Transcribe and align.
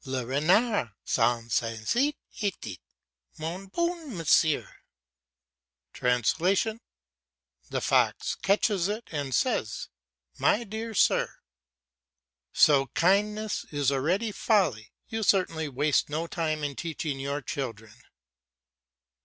"Le 0.03 0.25
renard 0.25 0.89
s'en 1.05 1.47
saisit, 1.47 2.15
et 2.41 2.59
dit, 2.59 2.79
'Mon 3.37 3.67
bon 3.67 4.17
monsieur'" 4.17 4.67
(The 5.99 6.77
fox 7.83 8.33
catches 8.33 8.87
it, 8.87 9.07
and 9.11 9.35
says, 9.35 9.89
"My 10.39 10.63
dear 10.63 10.95
sir"). 10.95 11.35
So 12.51 12.87
kindness 12.95 13.65
is 13.71 13.91
already 13.91 14.31
folly. 14.31 14.91
You 15.07 15.21
certainly 15.21 15.69
waste 15.69 16.09
no 16.09 16.25
time 16.25 16.63
in 16.63 16.75
teaching 16.75 17.19
your 17.19 17.43
children. 17.43 17.93